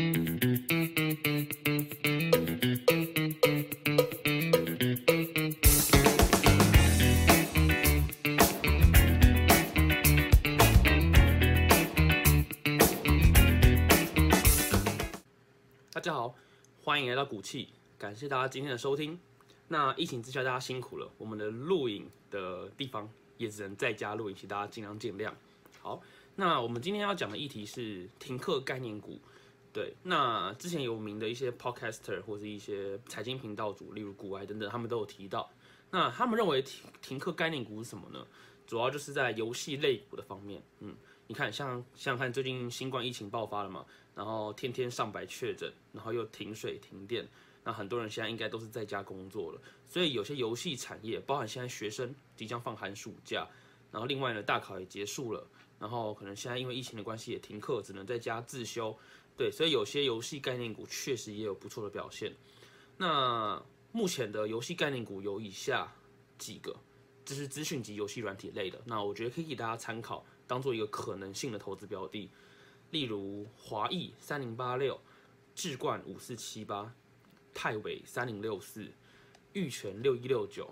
[0.00, 0.06] 大
[16.00, 16.34] 家好，
[16.82, 19.20] 欢迎来到股气，感谢大家今天的收听。
[19.68, 23.06] 那疫情之下，大家辛苦了，我们的录影的地方
[23.36, 25.30] 也只能在家录影，请大家尽量见谅。
[25.82, 26.00] 好，
[26.36, 29.20] 那我们今天要讲的议题是停课概念股。
[29.72, 35.48] 对，那之前有名的一些 podcaster 或是一些财经频道主，例如股癌等等，他们都有提到。
[35.92, 38.26] 那他们认为停停课概念股是什么呢？
[38.66, 40.60] 主要就是在游戏类股的方面。
[40.80, 40.96] 嗯，
[41.28, 47.28] 你看，像像看最近新冠疫情爆发了嘛，然后天天上百确诊，然后又停水停电，
[47.62, 53.46] 那很多人现在应该都是在家工作了，所以有些游戏产业，包含现在学生即将放寒暑假，
[53.92, 55.46] 然后另外呢大考也结束了，
[55.78, 58.96] 然后可能现在因为疫情的关系也停课，只能在家自修。
[59.40, 62.30] 对，所以有些游戏概念股确实也有不错的表现。
[62.98, 63.58] 那
[63.90, 65.90] 目前的游戏概念股有以下
[66.36, 66.76] 几个，
[67.24, 68.78] 这是资讯及游戏软体类的。
[68.84, 72.28] 那我觉得可以给大家参考，当做一个可能性的投资标的。
[72.90, 75.00] 例如华裔三零八六、
[75.54, 76.94] 智冠五四七八、
[77.54, 78.92] 泰伟三零六四、
[79.54, 80.70] 玉泉六一六九，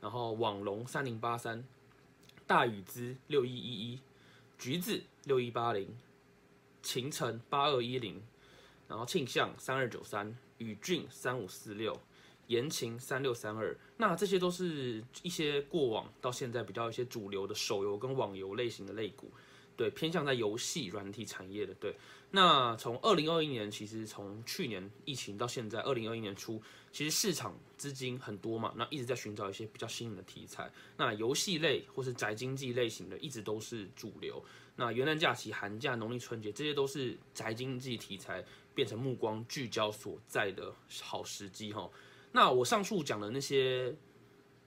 [0.00, 1.64] 然后网龙三零八三、
[2.46, 4.00] 大宇资六一一一、
[4.56, 5.88] 橘子六一八零。
[6.90, 8.18] 秦城八二一零，
[8.88, 11.94] 然后庆象三二九三，宇峻三五四六，
[12.46, 19.30] 言情三六三二，那这些都是一些过往到现在比较一些主流的手游跟网游类型的类股，
[19.78, 21.94] 对，偏向在游戏软体产业的，对。
[22.32, 26.60] 那从二零二一年，其实从去年疫情到现在，二零二一年初，
[26.92, 30.68] 其实市场资金很多嘛，那一直在寻找一些比较新颖的题材。
[30.96, 34.44] 那游戏类或是宅经济类型的，一直都是主流。
[34.74, 41.88] 那元旦假期、寒假、农历春节，这些都是宅经济题材变成目光聚焦所在的好时机哈。
[42.32, 43.94] 那我上述讲的那些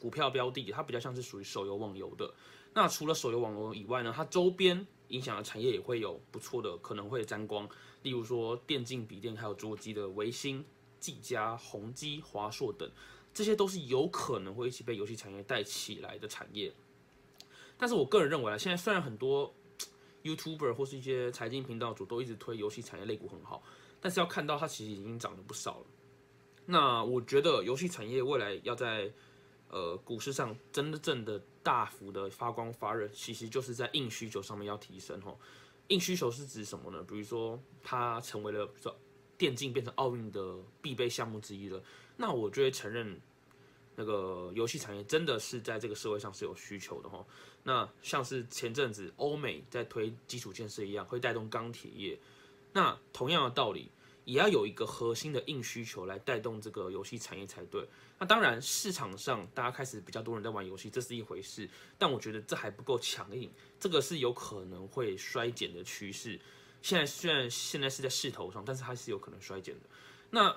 [0.00, 2.34] 股票标的，它比较像是属于手游网游的。
[2.74, 7.68] 那除了手游网游以外呢，它周边影响的产业也会有不错的，可能会沾光。
[8.02, 10.64] 例如说电竞、笔电还有桌机的维新、
[11.00, 12.90] 技嘉、宏基、华硕等，
[13.34, 16.72] 这些都是有可能会一起被游戏产业带起来的产业。
[17.76, 19.52] 但是我个人认为啊，现在虽然很多
[20.22, 23.62] YouTuber 或是一些财经频道主都一直推游戏产业类股很好，
[24.00, 25.86] 但是要看到它其实已经涨了不少了。
[26.64, 29.12] 那我觉得游戏产业未来要在
[29.68, 35.38] 呃股市上真正的大幅的发光发热，其实就是在硬需求上面要提升吼。
[35.88, 37.02] 硬需求是指什么呢？
[37.02, 38.96] 比如说它成为了，比如说
[39.36, 41.82] 电竞变成奥运的必备项目之一了，
[42.16, 43.20] 那我就会承认
[43.94, 47.24] 那个游戏产业真的是在这个社会上是有需求的哈。
[47.62, 52.18] 那像是前阵子欧美在推基础建设一样，会带动钢铁业。
[52.72, 53.90] 那同样的道理。
[54.26, 57.88] 也要有一个核心的硬需求来带动这个游戏产业才对。
[58.18, 61.68] 那当然，市场上大家开始比较多人在玩游戏，这是一回事。
[61.96, 63.48] 但我觉得这还不够强硬，
[63.78, 66.40] 这个是有可能会衰减的趋势。
[66.82, 69.82] 现在虽然现在是在势头上，但是它是有可能衰减的。
[70.30, 70.54] 那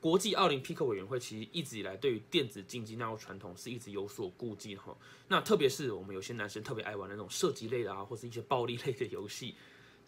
[0.00, 4.96] 国际奥林匹克委员会其实一直以来对于电子竞技纳入传统是一直有所顾忌哈。
[5.28, 9.54] 那特别是我们有些男生特别爱玩那种射击类的啊，或是一些暴力类的游戏。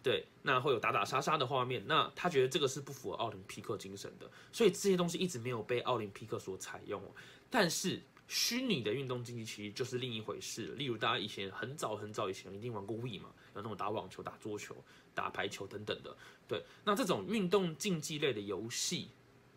[0.03, 7.01] 对，那会有打打杀杀的画面，那他觉得这个是不符合奥林匹克精神的，所以这些东西一直没有被奥林匹克所采用。
[7.49, 10.73] 但是虚拟的运动竞技其实就是另一回事。
[10.75, 14.75] 例如大家以前很早很早以前一定玩过 We 嘛，有那种打网球、打桌球、
[15.15, 16.13] 打排球等等的。
[16.49, 19.07] 对，那这种运动竞技类的游戏，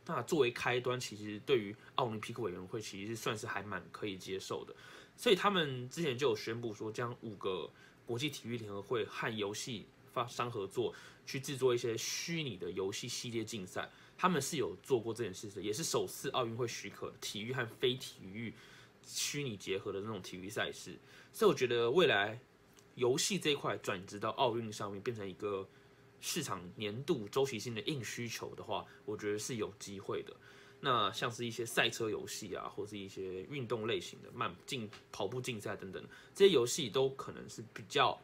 [0.04, 4.72] 那作为开端，其实对于奥林匹克委员会其实算是还蛮可以接受的。
[5.16, 7.68] 所以他们之前就有宣布说，将五个
[8.04, 9.86] 国际体育联合会和游戏。
[10.16, 10.94] 发商合作
[11.26, 18.54] 去制作一些虚拟的游戏系列竞赛，他们是有做过这件事的，也是首次奥运会许可体育和非体育
[19.02, 20.96] 虚拟结合的那种体育赛事。
[21.34, 22.40] 所以我觉得未来
[22.94, 25.68] 游戏这一块转职到奥运上面，变成一个
[26.22, 30.34] 市场年度周期性的硬需求的话，我觉得是有机会的。
[30.80, 36.02] 那像是一些赛车游戏啊，或是一些运动类型的慢竞跑步竞赛等等，
[36.34, 38.18] 这些游戏都可能是比较。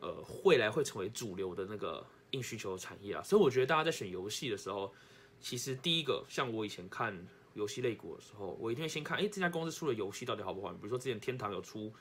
[0.00, 4.92] 呃，未来会成为主流的那个硬需求产业啊，所以我觉得大家在选游戏的时候，
[5.40, 10.72] 其实第一个，像我以前看游戏类股的时候，我一定会先看，哎，这家公司出的游戏到底好不好？
[10.74, 11.92] 比如说之前天堂有出，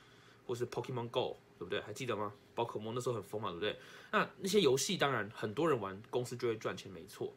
[0.45, 1.81] 或是 Pokemon Go，对不对？
[1.81, 2.31] 还记得吗？
[2.53, 3.79] 宝可梦那时候很疯嘛，对不对？
[4.11, 7.33] 那那些游戏当然很多人玩，公司就会赚钱，没错。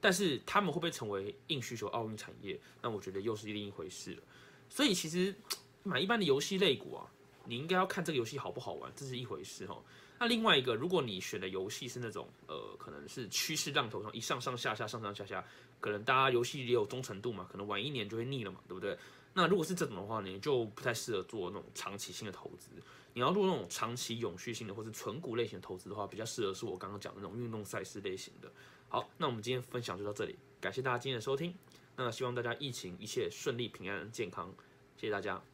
[0.00, 2.58] 但是他们会不会成为硬需求奥运产业？
[2.82, 4.22] 那我觉得又是另一回事了。
[4.68, 5.34] 所以其实
[5.84, 7.06] 买一般的游戏类股啊。
[7.44, 9.82] 你应该要看这个游戏好不好玩，这是一回事哈。
[10.18, 15.44] 那另外一个，如果你选的游戏是那种呃，可能是趋势浪头上一上上下下上上下下，
[15.80, 18.96] 可能大家游戏也有忠诚度嘛，可能玩一年就会腻了嘛，对不对？
[19.32, 22.70] 那如果是这种的话，你就不太适合做那种长期性的投资。
[23.14, 28.52] 你要做那种长期永续性的或是纯股类型投资的话，比较适合是我刚刚讲的那种运动赛事类型的。
[28.88, 31.54] 好，那我们今天分享就到这里，感谢大家今天的收听。
[31.96, 34.52] 那希望大家疫情一切顺利、平安、健康，
[34.96, 35.49] 谢谢大家。